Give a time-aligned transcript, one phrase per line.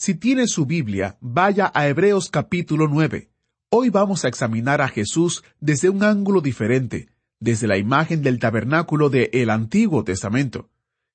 [0.00, 3.32] Si tiene su Biblia, vaya a Hebreos capítulo 9.
[3.68, 7.08] Hoy vamos a examinar a Jesús desde un ángulo diferente,
[7.40, 10.70] desde la imagen del tabernáculo de el Antiguo Testamento.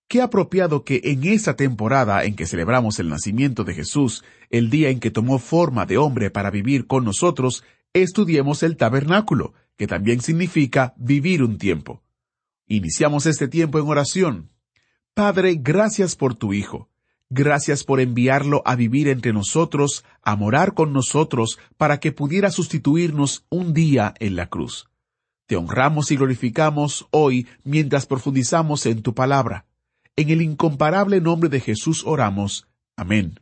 [0.10, 4.90] Qué apropiado que en esta temporada en que celebramos el nacimiento de Jesús, el día
[4.90, 10.20] en que tomó forma de hombre para vivir con nosotros, estudiemos el tabernáculo, que también
[10.20, 12.04] significa vivir un tiempo.
[12.68, 14.50] Iniciamos este tiempo en oración.
[15.14, 16.90] Padre, gracias por tu Hijo.
[17.36, 23.44] Gracias por enviarlo a vivir entre nosotros, a morar con nosotros, para que pudiera sustituirnos
[23.50, 24.88] un día en la cruz.
[25.48, 29.66] Te honramos y glorificamos hoy mientras profundizamos en tu palabra.
[30.16, 32.68] En el incomparable nombre de Jesús oramos.
[32.96, 33.40] Amén.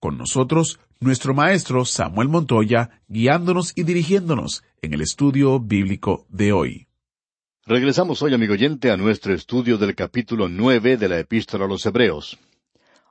[0.00, 6.86] Con nosotros, nuestro maestro Samuel Montoya, guiándonos y dirigiéndonos en el estudio bíblico de hoy.
[7.66, 11.84] Regresamos hoy, amigo oyente, a nuestro estudio del capítulo nueve de la Epístola a los
[11.84, 12.38] Hebreos.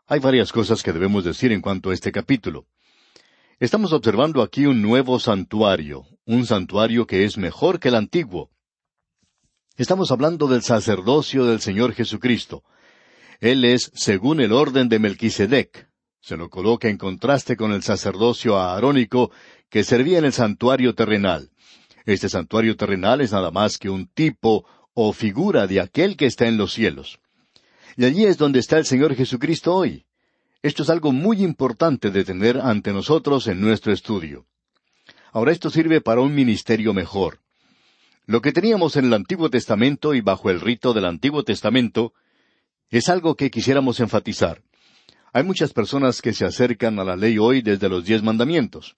[0.06, 2.68] Hay varias cosas que debemos decir en cuanto a este capítulo.
[3.58, 8.52] Estamos observando aquí un nuevo santuario, un santuario que es mejor que el antiguo.
[9.78, 12.64] Estamos hablando del sacerdocio del Señor Jesucristo.
[13.40, 15.90] Él es según el orden de Melquisedec.
[16.20, 19.31] Se lo coloca en contraste con el sacerdocio aarónico
[19.70, 21.50] que servía en el santuario terrenal.
[22.06, 26.46] Este santuario terrenal es nada más que un tipo o figura de aquel que está
[26.48, 27.20] en los cielos.
[27.96, 30.06] Y allí es donde está el Señor Jesucristo hoy.
[30.62, 34.46] Esto es algo muy importante de tener ante nosotros en nuestro estudio.
[35.32, 37.40] Ahora esto sirve para un ministerio mejor.
[38.26, 42.14] Lo que teníamos en el Antiguo Testamento y bajo el rito del Antiguo Testamento
[42.90, 44.62] es algo que quisiéramos enfatizar.
[45.34, 48.96] Hay muchas personas que se acercan a la ley hoy desde los diez mandamientos.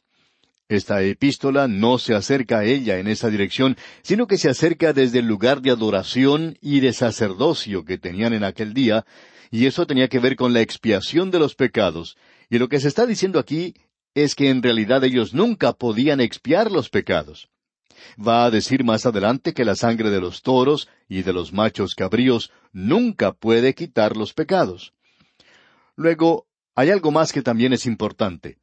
[0.67, 5.19] Esta epístola no se acerca a ella en esa dirección, sino que se acerca desde
[5.19, 9.05] el lugar de adoración y de sacerdocio que tenían en aquel día,
[9.51, 12.17] y eso tenía que ver con la expiación de los pecados.
[12.49, 13.75] Y lo que se está diciendo aquí
[14.15, 17.47] es que en realidad ellos nunca podían expiar los pecados.
[18.19, 21.93] Va a decir más adelante que la sangre de los toros y de los machos
[21.93, 24.93] cabríos nunca puede quitar los pecados.
[25.95, 28.57] Luego, hay algo más que también es importante.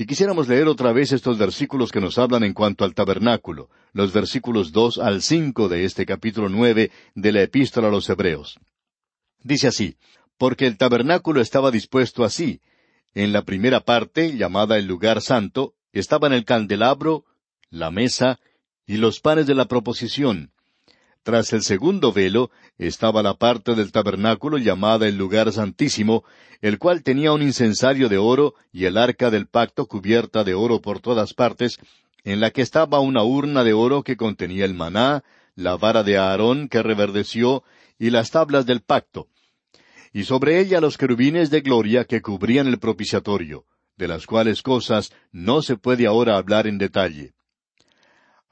[0.00, 4.14] Y quisiéramos leer otra vez estos versículos que nos hablan en cuanto al tabernáculo, los
[4.14, 8.58] versículos dos al cinco de este capítulo nueve de la Epístola a los Hebreos.
[9.42, 9.98] Dice así,
[10.38, 12.62] porque el tabernáculo estaba dispuesto así.
[13.12, 17.26] En la primera parte, llamada el lugar santo, estaban el candelabro,
[17.68, 18.40] la mesa
[18.86, 20.50] y los panes de la proposición.
[21.22, 26.24] Tras el segundo velo estaba la parte del tabernáculo llamada el lugar santísimo,
[26.62, 30.80] el cual tenía un incensario de oro y el arca del pacto cubierta de oro
[30.80, 31.78] por todas partes,
[32.24, 35.22] en la que estaba una urna de oro que contenía el maná,
[35.54, 37.64] la vara de Aarón que reverdeció
[37.98, 39.28] y las tablas del pacto,
[40.12, 43.66] y sobre ella los querubines de gloria que cubrían el propiciatorio,
[43.96, 47.34] de las cuales cosas no se puede ahora hablar en detalle.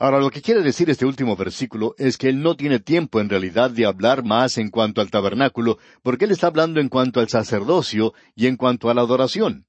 [0.00, 3.28] Ahora, lo que quiere decir este último versículo es que él no tiene tiempo en
[3.28, 7.28] realidad de hablar más en cuanto al tabernáculo, porque él está hablando en cuanto al
[7.28, 9.66] sacerdocio y en cuanto a la adoración.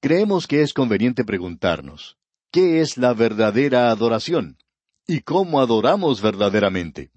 [0.00, 2.18] Creemos que es conveniente preguntarnos,
[2.50, 4.58] ¿qué es la verdadera adoración?
[5.06, 7.10] ¿Y cómo adoramos verdaderamente?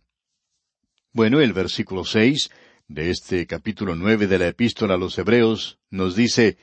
[1.11, 2.49] Bueno, el versículo seis
[2.87, 6.57] de este capítulo nueve de la Epístola a los Hebreos nos dice,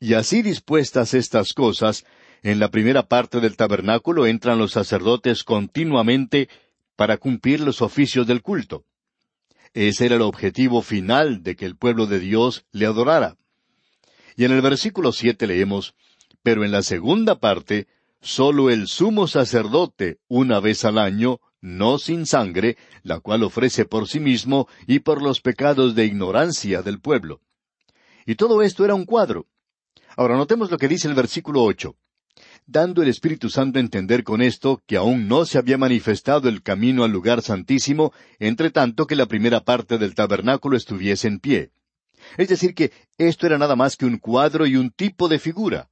[0.00, 2.04] Y así dispuestas estas cosas,
[2.42, 6.48] en la primera parte del tabernáculo entran los sacerdotes continuamente
[6.96, 8.84] para cumplir los oficios del culto.
[9.74, 13.36] Ese era el objetivo final de que el pueblo de Dios le adorara.
[14.36, 15.94] Y en el versículo siete leemos,
[16.42, 17.88] Pero en la segunda parte,
[18.20, 24.08] sólo el sumo sacerdote, una vez al año, no sin sangre, la cual ofrece por
[24.08, 27.40] sí mismo y por los pecados de ignorancia del pueblo.
[28.24, 29.46] Y todo esto era un cuadro.
[30.16, 31.96] Ahora notemos lo que dice el versículo ocho
[32.68, 36.62] dando el Espíritu Santo a entender con esto que aún no se había manifestado el
[36.62, 41.70] camino al lugar santísimo, entre tanto que la primera parte del tabernáculo estuviese en pie.
[42.36, 45.88] Es decir, que esto era nada más que un cuadro y un tipo de figura.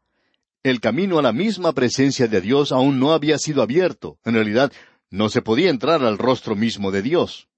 [0.63, 4.19] El camino a la misma presencia de Dios aún no había sido abierto.
[4.25, 4.71] En realidad,
[5.11, 7.49] no se podía entrar al rostro mismo de Dios.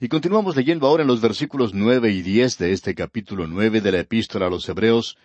[0.00, 3.92] Y continuamos leyendo ahora en los versículos nueve y diez de este capítulo nueve de
[3.92, 5.18] la Epístola a los Hebreos,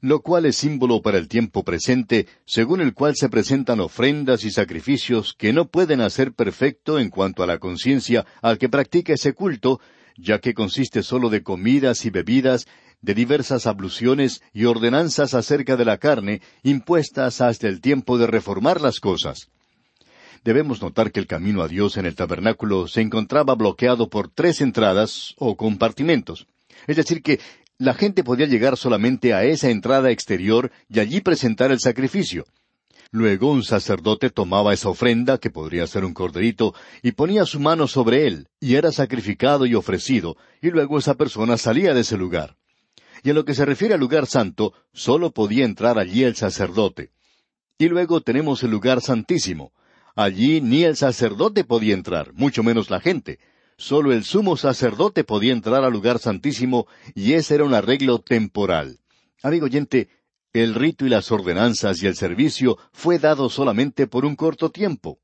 [0.00, 4.50] lo cual es símbolo para el tiempo presente, según el cual se presentan ofrendas y
[4.50, 9.32] sacrificios que no pueden hacer perfecto en cuanto a la conciencia al que practica ese
[9.32, 9.80] culto,
[10.16, 12.66] ya que consiste sólo de comidas y bebidas,
[13.02, 18.80] de diversas abluciones y ordenanzas acerca de la carne, impuestas hasta el tiempo de reformar
[18.80, 19.50] las cosas.
[20.44, 24.60] Debemos notar que el camino a Dios en el tabernáculo se encontraba bloqueado por tres
[24.60, 26.46] entradas o compartimentos.
[26.86, 27.40] Es decir, que
[27.78, 32.46] la gente podía llegar solamente a esa entrada exterior y allí presentar el sacrificio.
[33.10, 37.86] Luego un sacerdote tomaba esa ofrenda, que podría ser un corderito, y ponía su mano
[37.86, 42.56] sobre él, y era sacrificado y ofrecido, y luego esa persona salía de ese lugar.
[43.22, 47.10] Y en lo que se refiere al lugar santo, sólo podía entrar allí el sacerdote.
[47.78, 49.72] Y luego tenemos el lugar santísimo.
[50.14, 53.38] Allí ni el sacerdote podía entrar, mucho menos la gente.
[53.78, 59.00] Solo el sumo sacerdote podía entrar al lugar santísimo, y ese era un arreglo temporal.
[59.42, 60.08] Amigo oyente,
[60.52, 65.20] el rito y las ordenanzas y el servicio fue dado solamente por un corto tiempo.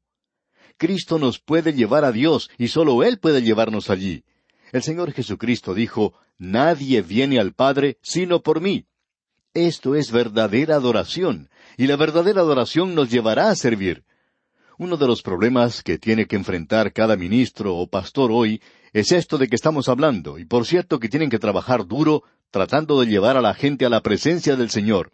[0.76, 4.24] Cristo nos puede llevar a Dios y solo Él puede llevarnos allí.
[4.72, 8.86] El Señor Jesucristo dijo, Nadie viene al Padre sino por mí.
[9.54, 14.04] Esto es verdadera adoración, y la verdadera adoración nos llevará a servir.
[14.82, 18.60] Uno de los problemas que tiene que enfrentar cada ministro o pastor hoy
[18.92, 22.98] es esto de que estamos hablando, y por cierto que tienen que trabajar duro tratando
[22.98, 25.12] de llevar a la gente a la presencia del Señor.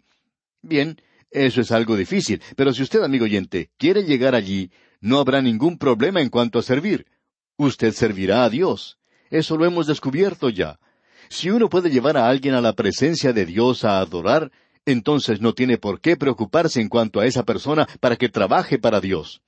[0.63, 0.99] Bien,
[1.29, 4.71] eso es algo difícil, pero si usted, amigo oyente, quiere llegar allí,
[5.01, 7.05] no habrá ningún problema en cuanto a servir.
[7.55, 8.97] Usted servirá a Dios.
[9.29, 10.79] Eso lo hemos descubierto ya.
[11.29, 14.51] Si uno puede llevar a alguien a la presencia de Dios a adorar,
[14.87, 18.99] entonces no tiene por qué preocuparse en cuanto a esa persona para que trabaje para
[18.99, 19.43] Dios.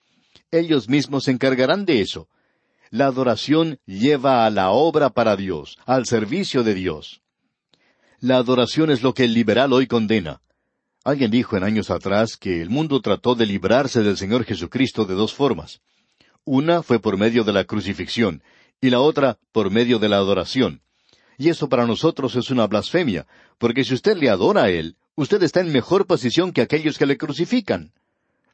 [0.51, 2.27] Ellos mismos se encargarán de eso.
[2.89, 7.21] La adoración lleva a la obra para Dios, al servicio de Dios.
[8.19, 10.41] La adoración es lo que el liberal hoy condena.
[11.03, 15.15] Alguien dijo en años atrás que el mundo trató de librarse del Señor Jesucristo de
[15.15, 15.81] dos formas.
[16.43, 18.43] Una fue por medio de la crucifixión
[18.81, 20.81] y la otra por medio de la adoración.
[21.37, 23.25] Y eso para nosotros es una blasfemia,
[23.57, 27.05] porque si usted le adora a Él, usted está en mejor posición que aquellos que
[27.05, 27.93] le crucifican.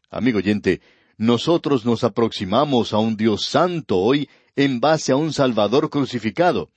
[0.09, 0.81] Amigo oyente,
[1.17, 6.69] nosotros nos aproximamos a un Dios santo hoy en base a un Salvador crucificado.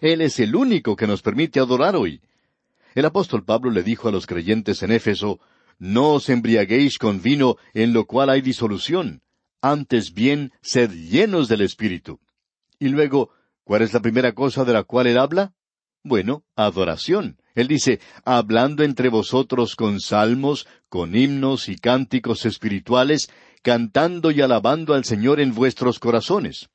[0.00, 2.20] Él es el único que nos permite adorar hoy.
[2.94, 5.40] El apóstol Pablo le dijo a los creyentes en Éfeso,
[5.78, 9.22] No os embriaguéis con vino en lo cual hay disolución,
[9.62, 12.20] antes bien sed llenos del Espíritu.
[12.78, 13.30] Y luego,
[13.64, 15.54] ¿cuál es la primera cosa de la cual él habla?
[16.06, 17.36] Bueno, adoración.
[17.56, 23.28] Él dice, hablando entre vosotros con salmos, con himnos y cánticos espirituales,
[23.60, 26.68] cantando y alabando al Señor en vuestros corazones.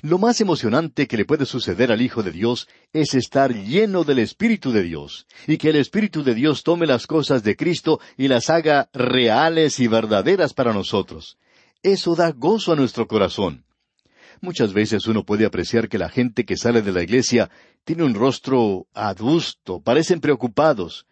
[0.00, 4.20] Lo más emocionante que le puede suceder al Hijo de Dios es estar lleno del
[4.20, 8.28] Espíritu de Dios, y que el Espíritu de Dios tome las cosas de Cristo y
[8.28, 11.36] las haga reales y verdaderas para nosotros.
[11.82, 13.65] Eso da gozo a nuestro corazón.
[14.40, 17.50] Muchas veces uno puede apreciar que la gente que sale de la iglesia
[17.84, 21.06] tiene un rostro adusto, parecen preocupados.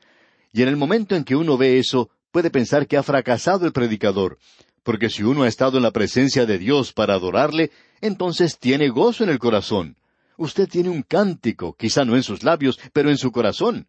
[0.52, 3.72] Y en el momento en que uno ve eso, puede pensar que ha fracasado el
[3.72, 4.38] predicador,
[4.82, 9.24] porque si uno ha estado en la presencia de Dios para adorarle, entonces tiene gozo
[9.24, 9.96] en el corazón.
[10.36, 13.86] Usted tiene un cántico, quizá no en sus labios, pero en su corazón.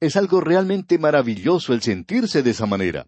[0.00, 3.06] Es algo realmente maravilloso el sentirse de esa manera.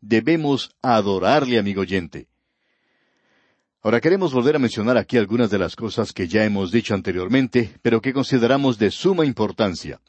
[0.00, 2.28] Debemos adorarle, amigo oyente.
[3.84, 7.74] Ahora queremos volver a mencionar aquí algunas de las cosas que ya hemos dicho anteriormente,
[7.82, 10.00] pero que consideramos de suma importancia.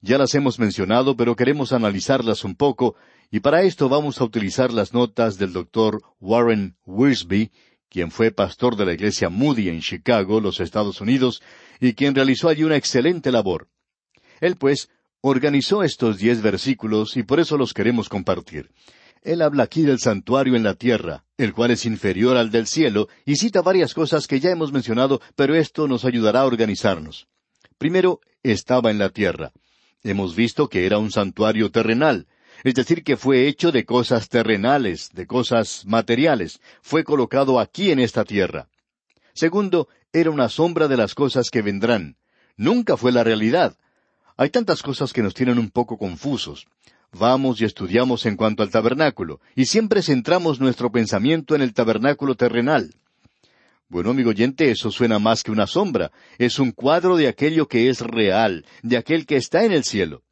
[0.00, 2.96] Ya las hemos mencionado, pero queremos analizarlas un poco,
[3.30, 7.50] y para esto vamos a utilizar las notas del doctor Warren Wiersbe,
[7.90, 11.42] quien fue pastor de la iglesia Moody en Chicago, los Estados Unidos,
[11.80, 13.68] y quien realizó allí una excelente labor.
[14.40, 14.88] Él, pues,
[15.20, 18.70] organizó estos diez versículos y por eso los queremos compartir.
[19.24, 23.08] Él habla aquí del santuario en la tierra, el cual es inferior al del cielo,
[23.24, 27.26] y cita varias cosas que ya hemos mencionado, pero esto nos ayudará a organizarnos.
[27.78, 29.52] Primero, estaba en la tierra.
[30.02, 32.26] Hemos visto que era un santuario terrenal,
[32.64, 38.00] es decir, que fue hecho de cosas terrenales, de cosas materiales, fue colocado aquí en
[38.00, 38.68] esta tierra.
[39.32, 42.16] Segundo, era una sombra de las cosas que vendrán.
[42.56, 43.76] Nunca fue la realidad.
[44.36, 46.66] Hay tantas cosas que nos tienen un poco confusos.
[47.16, 52.34] Vamos y estudiamos en cuanto al tabernáculo, y siempre centramos nuestro pensamiento en el tabernáculo
[52.34, 52.92] terrenal.
[53.88, 57.88] Bueno, amigo oyente, eso suena más que una sombra, es un cuadro de aquello que
[57.88, 60.22] es real, de aquel que está en el cielo.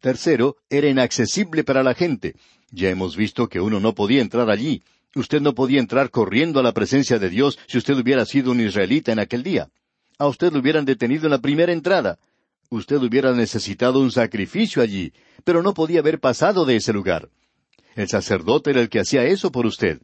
[0.00, 2.34] Tercero, era inaccesible para la gente.
[2.72, 4.82] Ya hemos visto que uno no podía entrar allí.
[5.14, 8.60] Usted no podía entrar corriendo a la presencia de Dios si usted hubiera sido un
[8.60, 9.68] israelita en aquel día.
[10.18, 12.18] A usted lo hubieran detenido en la primera entrada.
[12.72, 15.12] Usted hubiera necesitado un sacrificio allí,
[15.42, 17.28] pero no podía haber pasado de ese lugar.
[17.96, 20.00] El sacerdote era el que hacía eso por usted.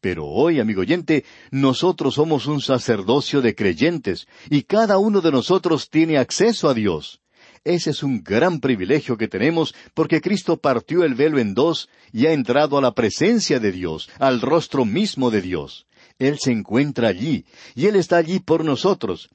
[0.00, 5.90] Pero hoy, amigo oyente, nosotros somos un sacerdocio de creyentes, y cada uno de nosotros
[5.90, 7.20] tiene acceso a Dios.
[7.62, 12.26] Ese es un gran privilegio que tenemos porque Cristo partió el velo en dos y
[12.26, 15.86] ha entrado a la presencia de Dios, al rostro mismo de Dios.
[16.18, 17.44] Él se encuentra allí,
[17.74, 19.28] y Él está allí por nosotros.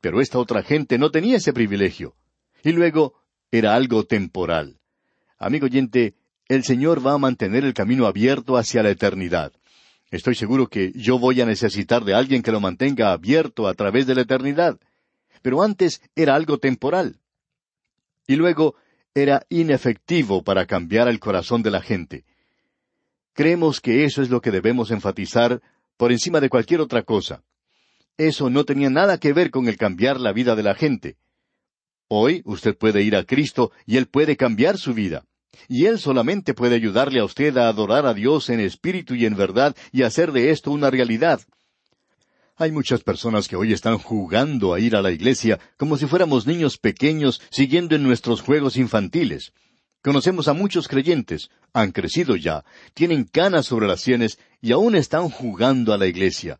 [0.00, 2.14] Pero esta otra gente no tenía ese privilegio.
[2.62, 3.14] Y luego
[3.50, 4.78] era algo temporal.
[5.38, 6.14] Amigo oyente,
[6.48, 9.52] el Señor va a mantener el camino abierto hacia la eternidad.
[10.10, 14.06] Estoy seguro que yo voy a necesitar de alguien que lo mantenga abierto a través
[14.06, 14.78] de la eternidad.
[15.42, 17.20] Pero antes era algo temporal
[18.28, 18.76] y luego
[19.14, 22.24] era inefectivo para cambiar el corazón de la gente.
[23.32, 25.60] Creemos que eso es lo que debemos enfatizar
[25.96, 27.42] por encima de cualquier otra cosa.
[28.18, 31.16] Eso no tenía nada que ver con el cambiar la vida de la gente.
[32.08, 35.24] Hoy usted puede ir a Cristo y Él puede cambiar su vida.
[35.68, 39.36] Y Él solamente puede ayudarle a usted a adorar a Dios en espíritu y en
[39.36, 41.40] verdad y hacer de esto una realidad.
[42.56, 46.44] Hay muchas personas que hoy están jugando a ir a la iglesia como si fuéramos
[46.44, 49.52] niños pequeños siguiendo en nuestros juegos infantiles.
[50.02, 55.28] Conocemos a muchos creyentes, han crecido ya, tienen canas sobre las sienes y aún están
[55.28, 56.58] jugando a la iglesia.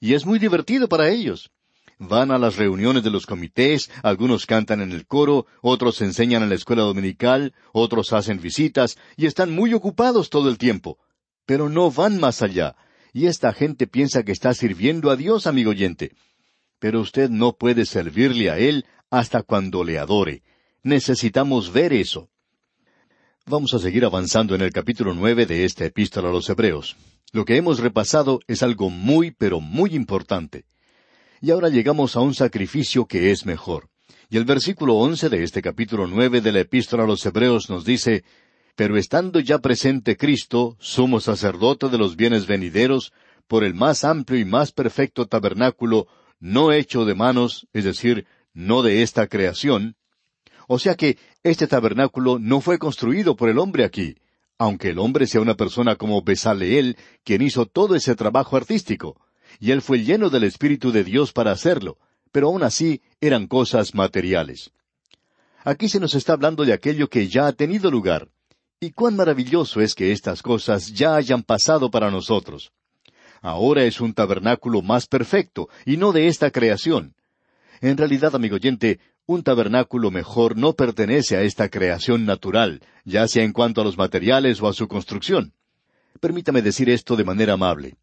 [0.00, 1.50] Y es muy divertido para ellos.
[1.98, 6.48] Van a las reuniones de los comités, algunos cantan en el coro, otros enseñan en
[6.48, 10.98] la escuela dominical, otros hacen visitas y están muy ocupados todo el tiempo.
[11.44, 12.76] Pero no van más allá,
[13.12, 16.12] y esta gente piensa que está sirviendo a Dios, amigo oyente.
[16.78, 20.42] Pero usted no puede servirle a Él hasta cuando le adore.
[20.84, 22.28] Necesitamos ver eso.
[23.44, 26.96] Vamos a seguir avanzando en el capítulo nueve de esta epístola a los Hebreos.
[27.32, 30.64] Lo que hemos repasado es algo muy, pero muy importante.
[31.40, 33.88] Y ahora llegamos a un sacrificio que es mejor.
[34.30, 37.84] Y el versículo once de este capítulo nueve de la epístola a los Hebreos nos
[37.84, 38.24] dice
[38.78, 43.12] pero estando ya presente Cristo, sumo sacerdote de los bienes venideros,
[43.48, 46.06] por el más amplio y más perfecto tabernáculo,
[46.38, 49.96] no hecho de manos, es decir, no de esta creación.
[50.68, 54.14] O sea que este tabernáculo no fue construido por el hombre aquí,
[54.58, 59.20] aunque el hombre sea una persona como Besaleel, quien hizo todo ese trabajo artístico,
[59.60, 61.96] y él fue lleno del Espíritu de Dios para hacerlo,
[62.32, 64.72] pero aún así eran cosas materiales.
[65.64, 68.28] Aquí se nos está hablando de aquello que ya ha tenido lugar,
[68.80, 72.72] y cuán maravilloso es que estas cosas ya hayan pasado para nosotros.
[73.40, 77.14] Ahora es un tabernáculo más perfecto, y no de esta creación.
[77.80, 78.98] En realidad, amigo oyente,
[79.28, 83.98] un tabernáculo mejor no pertenece a esta creación natural, ya sea en cuanto a los
[83.98, 85.52] materiales o a su construcción.
[86.18, 87.96] Permítame decir esto de manera amable.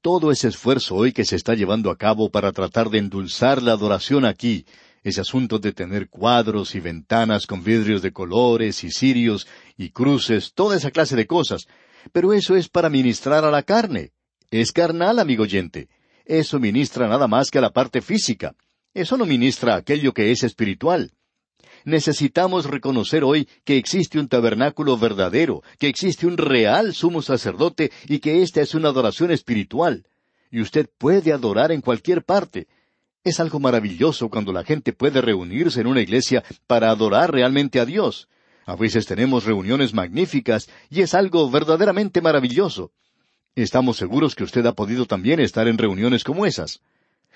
[0.00, 3.72] Todo ese esfuerzo hoy que se está llevando a cabo para tratar de endulzar la
[3.72, 4.64] adoración aquí,
[5.04, 10.54] ese asunto de tener cuadros y ventanas con vidrios de colores y cirios y cruces,
[10.54, 11.66] toda esa clase de cosas.
[12.12, 14.12] Pero eso es para ministrar a la carne.
[14.50, 15.90] Es carnal, amigo oyente.
[16.24, 18.54] Eso ministra nada más que a la parte física.
[18.94, 21.12] Eso no ministra aquello que es espiritual.
[21.84, 28.18] Necesitamos reconocer hoy que existe un tabernáculo verdadero, que existe un real sumo sacerdote y
[28.18, 30.06] que esta es una adoración espiritual.
[30.50, 32.68] Y usted puede adorar en cualquier parte.
[33.24, 37.86] Es algo maravilloso cuando la gente puede reunirse en una iglesia para adorar realmente a
[37.86, 38.28] Dios.
[38.66, 42.92] A veces tenemos reuniones magníficas y es algo verdaderamente maravilloso.
[43.54, 46.80] Estamos seguros que usted ha podido también estar en reuniones como esas.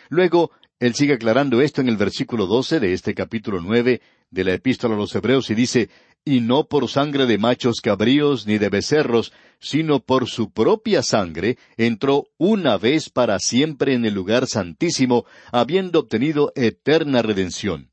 [0.09, 4.55] Luego, él sigue aclarando esto en el versículo doce de este capítulo nueve de la
[4.55, 5.89] Epístola a los Hebreos y dice,
[6.25, 11.57] y no por sangre de machos cabríos ni de becerros, sino por su propia sangre,
[11.77, 17.91] entró una vez para siempre en el lugar santísimo, habiendo obtenido eterna redención.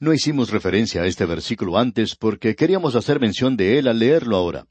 [0.00, 4.36] No hicimos referencia a este versículo antes porque queríamos hacer mención de él al leerlo
[4.36, 4.66] ahora.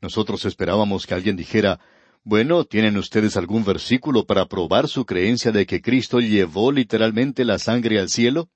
[0.00, 1.80] Nosotros esperábamos que alguien dijera,
[2.24, 7.58] bueno, ¿tienen ustedes algún versículo para probar su creencia de que Cristo llevó literalmente la
[7.58, 8.48] sangre al cielo?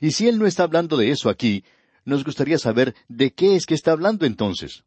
[0.00, 1.64] Y si Él no está hablando de eso aquí,
[2.04, 4.84] nos gustaría saber de qué es que está hablando entonces.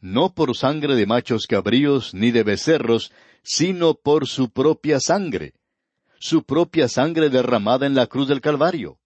[0.00, 3.12] No por sangre de machos cabríos ni de becerros,
[3.42, 5.54] sino por su propia sangre.
[6.18, 8.98] Su propia sangre derramada en la cruz del Calvario.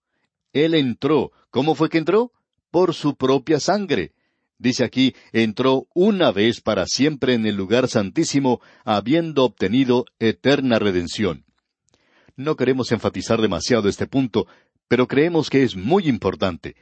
[0.53, 1.31] Él entró.
[1.49, 2.31] ¿Cómo fue que entró?
[2.69, 4.13] Por su propia sangre.
[4.61, 11.45] Dice aquí, entró una vez para siempre en el lugar santísimo, habiendo obtenido eterna redención.
[12.35, 14.45] No queremos enfatizar demasiado este punto,
[14.87, 16.75] pero creemos que es muy importante.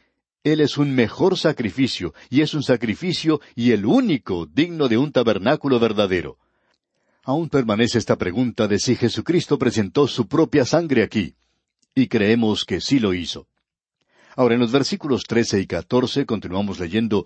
[0.43, 5.13] Él es un mejor sacrificio, y es un sacrificio y el único digno de un
[5.13, 6.37] tabernáculo verdadero.
[7.23, 11.33] Aún permanece esta pregunta de si Jesucristo presentó su propia sangre aquí,
[11.95, 13.47] y creemos que sí lo hizo.
[14.35, 17.25] Ahora en los versículos trece y catorce continuamos leyendo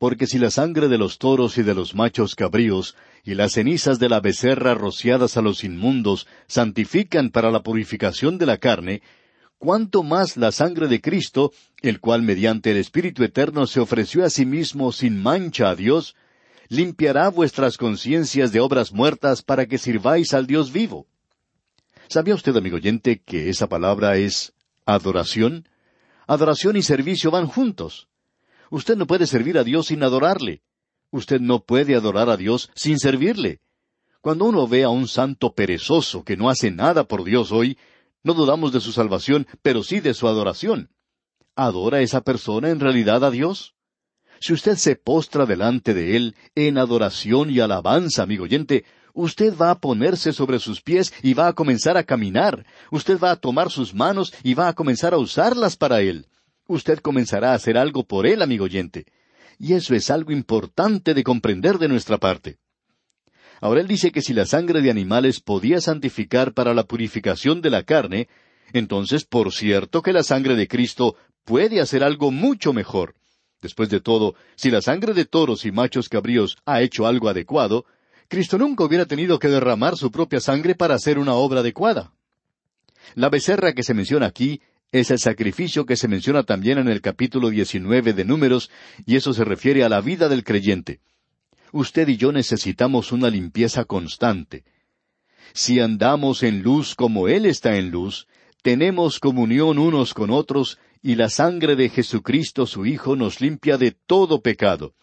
[0.00, 3.98] porque si la sangre de los toros y de los machos cabríos y las cenizas
[3.98, 9.02] de la becerra rociadas a los inmundos santifican para la purificación de la carne,
[9.58, 11.52] cuánto más la sangre de Cristo,
[11.82, 16.16] el cual mediante el Espíritu Eterno se ofreció a sí mismo sin mancha a Dios,
[16.70, 21.08] limpiará vuestras conciencias de obras muertas para que sirváis al Dios vivo.
[22.08, 24.54] ¿Sabía usted, amigo oyente, que esa palabra es
[24.86, 25.68] adoración?
[26.26, 28.08] Adoración y servicio van juntos.
[28.70, 30.62] Usted no puede servir a Dios sin adorarle.
[31.10, 33.60] Usted no puede adorar a Dios sin servirle.
[34.20, 37.76] Cuando uno ve a un santo perezoso que no hace nada por Dios hoy,
[38.22, 40.90] no dudamos de su salvación, pero sí de su adoración.
[41.56, 43.74] ¿Adora esa persona en realidad a Dios?
[44.38, 48.84] Si usted se postra delante de Él en adoración y alabanza, amigo oyente,
[49.14, 52.64] usted va a ponerse sobre sus pies y va a comenzar a caminar.
[52.92, 56.29] Usted va a tomar sus manos y va a comenzar a usarlas para Él
[56.74, 59.06] usted comenzará a hacer algo por él, amigo oyente.
[59.58, 62.58] Y eso es algo importante de comprender de nuestra parte.
[63.60, 67.70] Ahora él dice que si la sangre de animales podía santificar para la purificación de
[67.70, 68.28] la carne,
[68.72, 73.14] entonces por cierto que la sangre de Cristo puede hacer algo mucho mejor.
[73.60, 77.84] Después de todo, si la sangre de toros y machos cabríos ha hecho algo adecuado,
[78.28, 82.14] Cristo nunca hubiera tenido que derramar su propia sangre para hacer una obra adecuada.
[83.14, 84.62] La becerra que se menciona aquí
[84.92, 88.70] es el sacrificio que se menciona también en el capítulo 19 de Números,
[89.06, 91.00] y eso se refiere a la vida del creyente.
[91.72, 94.64] Usted y yo necesitamos una limpieza constante.
[95.52, 98.26] Si andamos en luz como Él está en luz,
[98.62, 103.92] tenemos comunión unos con otros, y la sangre de Jesucristo su Hijo nos limpia de
[103.92, 104.94] todo pecado.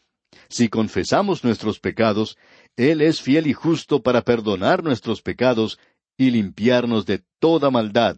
[0.50, 2.38] Si confesamos nuestros pecados,
[2.76, 5.80] Él es fiel y justo para perdonar nuestros pecados
[6.18, 8.18] y limpiarnos de toda maldad,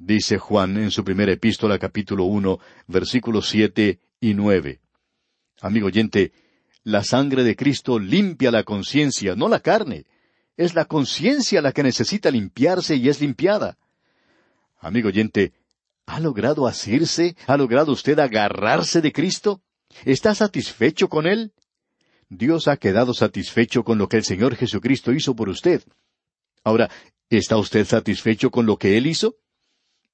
[0.00, 4.80] dice Juan en su primera epístola capítulo uno, versículos siete y nueve.
[5.60, 6.32] Amigo oyente,
[6.82, 10.06] la sangre de Cristo limpia la conciencia, no la carne.
[10.56, 13.78] Es la conciencia la que necesita limpiarse y es limpiada.
[14.78, 15.52] Amigo oyente,
[16.06, 17.36] ¿ha logrado asirse?
[17.46, 19.60] ¿Ha logrado usted agarrarse de Cristo?
[20.04, 21.52] ¿Está satisfecho con Él?
[22.30, 25.82] Dios ha quedado satisfecho con lo que el Señor Jesucristo hizo por usted.
[26.64, 26.90] Ahora,
[27.28, 29.36] ¿está usted satisfecho con lo que Él hizo?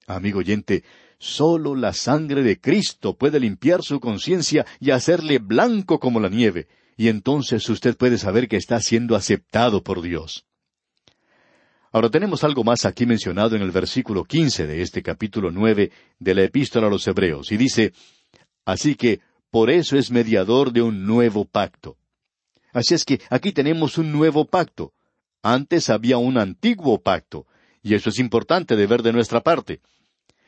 [0.06, 0.84] Amigo oyente,
[1.18, 6.68] solo la sangre de Cristo puede limpiar su conciencia y hacerle blanco como la nieve,
[6.96, 10.46] y entonces usted puede saber que está siendo aceptado por Dios.
[11.90, 16.34] Ahora tenemos algo más aquí mencionado en el versículo quince de este capítulo nueve de
[16.34, 17.92] la Epístola a los Hebreos, y dice
[18.64, 21.96] Así que por eso es mediador de un nuevo pacto.
[22.72, 24.92] Así es que aquí tenemos un nuevo pacto.
[25.42, 27.46] Antes había un antiguo pacto,
[27.82, 29.80] y eso es importante de ver de nuestra parte.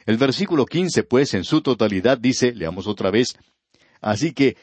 [0.09, 3.37] El versículo quince, pues, en su totalidad dice, leamos otra vez,
[4.01, 4.57] Así que,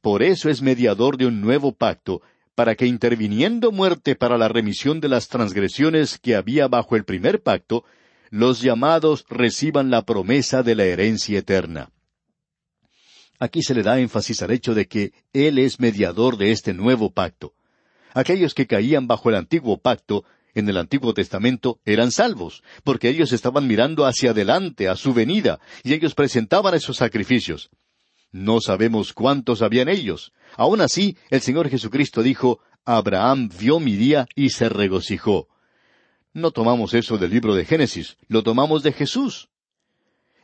[0.00, 2.22] por eso es mediador de un nuevo pacto,
[2.54, 7.42] para que interviniendo muerte para la remisión de las transgresiones que había bajo el primer
[7.42, 7.84] pacto,
[8.30, 11.90] los llamados reciban la promesa de la herencia eterna.
[13.40, 17.10] Aquí se le da énfasis al hecho de que Él es mediador de este nuevo
[17.10, 17.54] pacto.
[18.14, 20.24] Aquellos que caían bajo el antiguo pacto
[20.56, 25.60] en el Antiguo Testamento eran salvos, porque ellos estaban mirando hacia adelante, a su venida,
[25.84, 27.70] y ellos presentaban esos sacrificios.
[28.32, 30.32] No sabemos cuántos habían ellos.
[30.56, 35.48] Aun así, el Señor Jesucristo dijo, Abraham vio mi día y se regocijó.
[36.32, 39.50] No tomamos eso del libro de Génesis, lo tomamos de Jesús.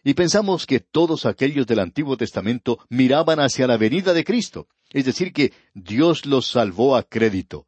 [0.05, 5.07] Y pensamos que todos aquellos del Antiguo Testamento miraban hacia la venida de Cristo, es
[5.07, 7.67] decir, que Dios los salvó a crédito.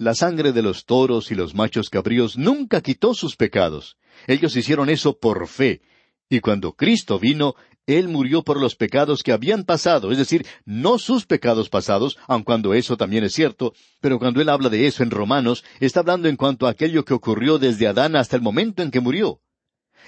[0.00, 3.98] La sangre de los toros y los machos cabríos nunca quitó sus pecados.
[4.26, 5.82] Ellos hicieron eso por fe.
[6.30, 10.96] Y cuando Cristo vino, Él murió por los pecados que habían pasado, es decir, no
[10.96, 15.02] sus pecados pasados, aun cuando eso también es cierto, pero cuando Él habla de eso
[15.02, 18.82] en Romanos, está hablando en cuanto a aquello que ocurrió desde Adán hasta el momento
[18.82, 19.42] en que murió.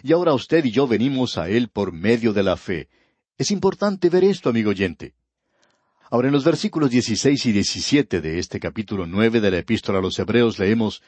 [0.02, 2.88] Y ahora usted y yo venimos a Él por medio de la fe.
[3.36, 5.12] Es importante ver esto, amigo oyente.
[6.12, 10.02] Ahora en los versículos 16 y 17 de este capítulo nueve de la Epístola a
[10.02, 11.02] los Hebreos leemos,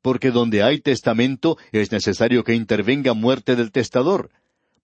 [0.00, 4.30] Porque donde hay testamento es necesario que intervenga muerte del testador,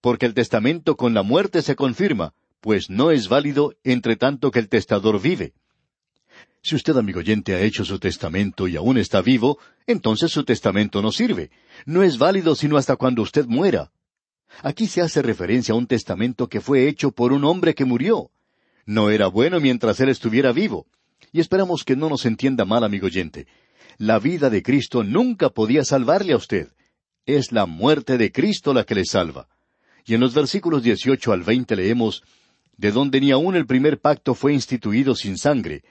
[0.02, 4.58] porque el testamento con la muerte se confirma, pues no es válido entre tanto que
[4.58, 5.54] el testador vive.
[6.60, 11.00] Si usted, amigo oyente, ha hecho su testamento y aún está vivo, entonces su testamento
[11.00, 11.50] no sirve.
[11.86, 13.90] No es válido sino hasta cuando usted muera.
[14.62, 18.30] Aquí se hace referencia a un testamento que fue hecho por un hombre que murió.
[18.86, 20.86] No era bueno mientras él estuviera vivo.
[21.32, 23.46] Y esperamos que no nos entienda mal, amigo oyente.
[23.98, 26.68] La vida de Cristo nunca podía salvarle a usted.
[27.24, 29.48] Es la muerte de Cristo la que le salva.
[30.04, 32.22] Y en los versículos 18 al 20 leemos,
[32.76, 35.84] De donde ni aun el primer pacto fue instituido sin sangre,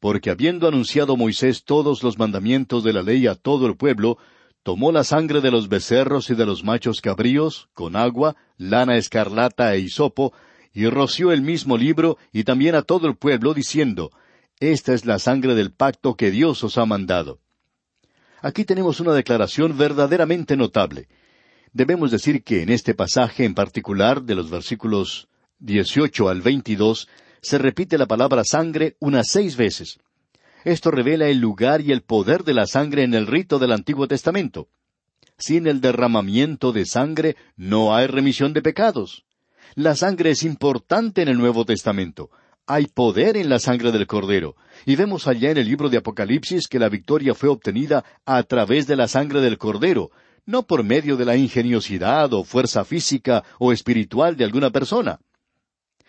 [0.00, 4.18] porque habiendo anunciado Moisés todos los mandamientos de la ley a todo el pueblo,
[4.62, 9.74] tomó la sangre de los becerros y de los machos cabríos, con agua, lana escarlata
[9.74, 10.34] e hisopo,
[10.74, 14.10] y roció el mismo libro y también a todo el pueblo, diciendo,
[14.58, 17.38] Esta es la sangre del pacto que Dios os ha mandado.
[18.42, 21.08] Aquí tenemos una declaración verdaderamente notable.
[21.72, 25.28] Debemos decir que en este pasaje en particular, de los versículos
[25.60, 27.08] 18 al 22,
[27.40, 29.98] se repite la palabra sangre unas seis veces.
[30.64, 34.08] Esto revela el lugar y el poder de la sangre en el rito del Antiguo
[34.08, 34.68] Testamento.
[35.38, 39.24] Sin el derramamiento de sangre no hay remisión de pecados.
[39.74, 42.30] La sangre es importante en el Nuevo Testamento
[42.66, 44.56] hay poder en la sangre del Cordero.
[44.86, 48.86] Y vemos allá en el libro de Apocalipsis que la victoria fue obtenida a través
[48.86, 50.10] de la sangre del Cordero,
[50.46, 55.20] no por medio de la ingeniosidad o fuerza física o espiritual de alguna persona.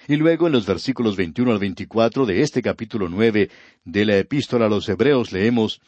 [0.08, 3.49] Y luego en los versículos 21 al 24 de este capítulo 9
[3.84, 5.82] de la epístola a los Hebreos leemos,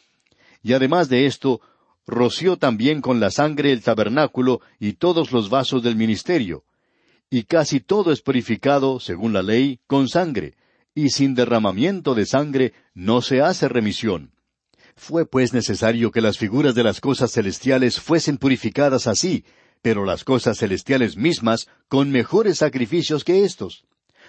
[0.62, 1.60] Y además de esto,
[2.06, 6.64] roció también con la sangre el tabernáculo y todos los vasos del ministerio,
[7.30, 10.54] y casi todo es purificado, según la ley, con sangre,
[10.94, 14.32] y sin derramamiento de sangre no se hace remisión.
[14.96, 19.44] Fue pues necesario que las figuras de las cosas celestiales fuesen purificadas así,
[19.80, 23.84] pero las cosas celestiales mismas con mejores sacrificios que éstos.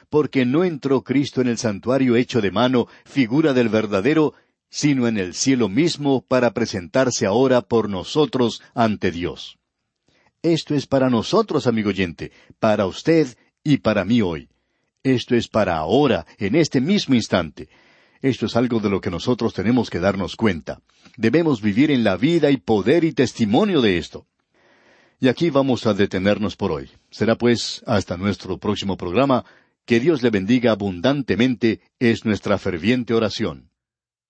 [0.10, 4.34] Porque no entró Cristo en el santuario hecho de mano, figura del verdadero,
[4.70, 9.59] sino en el cielo mismo para presentarse ahora por nosotros ante Dios.
[10.42, 14.50] Esto es para nosotros, amigo oyente, para usted y para mí hoy.
[15.04, 17.70] Esto es para ahora, en este mismo instante.
[18.22, 20.82] Esto es algo de lo que nosotros tenemos que darnos cuenta.
[21.18, 24.28] Debemos vivir en la vida y poder y testimonio de esto.
[25.22, 26.90] Y aquí vamos a detenernos por hoy.
[27.12, 29.46] Será pues hasta nuestro próximo programa.
[29.86, 33.70] Que Dios le bendiga abundantemente es nuestra ferviente oración.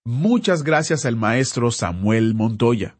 [0.05, 2.98] Muchas gracias al maestro Samuel Montoya.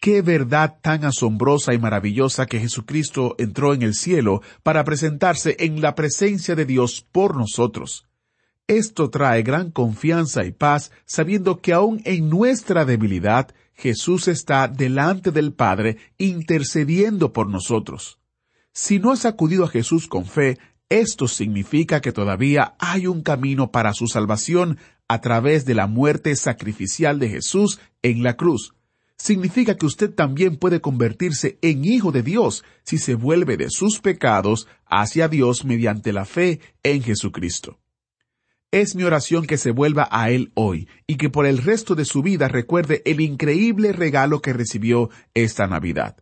[0.00, 5.80] Qué verdad tan asombrosa y maravillosa que Jesucristo entró en el cielo para presentarse en
[5.80, 8.06] la presencia de Dios por nosotros.
[8.68, 15.30] Esto trae gran confianza y paz sabiendo que aun en nuestra debilidad Jesús está delante
[15.30, 18.18] del Padre intercediendo por nosotros.
[18.72, 23.70] Si no has acudido a Jesús con fe, esto significa que todavía hay un camino
[23.70, 24.78] para su salvación
[25.08, 28.76] a través de la muerte sacrificial de Jesús en la cruz
[29.16, 34.00] significa que usted también puede convertirse en hijo de Dios si se vuelve de sus
[34.00, 37.78] pecados hacia Dios mediante la fe en Jesucristo.
[38.70, 42.04] Es mi oración que se vuelva a Él hoy y que por el resto de
[42.04, 46.16] su vida recuerde el increíble regalo que recibió esta Navidad.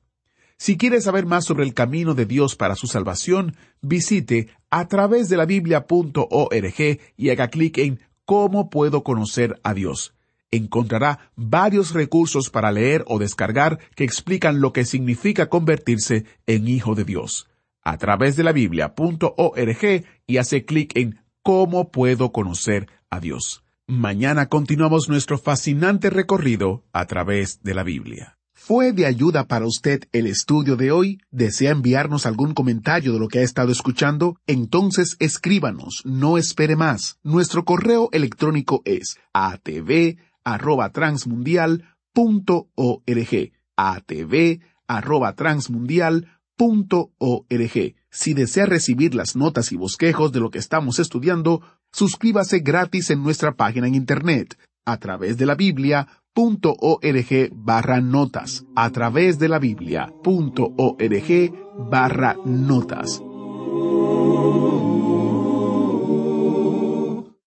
[0.56, 5.28] Si quiere saber más sobre el camino de Dios para su salvación, visite a través
[5.28, 10.14] de la biblia.org y haga clic en ¿Cómo puedo conocer a Dios?
[10.56, 16.94] Encontrará varios recursos para leer o descargar que explican lo que significa convertirse en hijo
[16.94, 17.48] de Dios.
[17.82, 23.64] A través de la biblia.org y hace clic en ¿Cómo puedo conocer a Dios?
[23.86, 28.38] Mañana continuamos nuestro fascinante recorrido a través de la Biblia.
[28.54, 31.20] ¿Fue de ayuda para usted el estudio de hoy?
[31.30, 34.38] ¿Desea enviarnos algún comentario de lo que ha estado escuchando?
[34.46, 37.18] Entonces escríbanos, no espere más.
[37.22, 43.52] Nuestro correo electrónico es atv arroba transmundial punto org.
[43.76, 47.94] atv arroba transmundial punto org.
[48.10, 53.22] Si desea recibir las notas y bosquejos de lo que estamos estudiando, suscríbase gratis en
[53.22, 59.38] nuestra página en Internet a través de la Biblia punto org barra notas a través
[59.38, 61.52] de la Biblia punto org
[61.90, 63.22] barra notas.